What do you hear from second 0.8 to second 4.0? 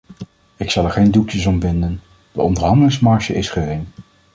er geen doekjes om winden: de onderhandelingsmarge is gering.